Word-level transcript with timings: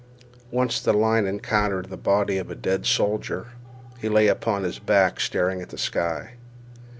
Once 0.49 0.81
the 0.81 0.93
line 0.93 1.27
encountered 1.27 1.91
the 1.91 1.95
body 1.95 2.39
of 2.39 2.49
a 2.49 2.55
dead 2.55 2.87
soldier. 2.87 3.49
He 3.99 4.09
lay 4.09 4.29
upon 4.29 4.63
his 4.63 4.79
back 4.79 5.19
staring 5.19 5.61
at 5.61 5.69
the 5.69 5.77
sky. 5.77 6.31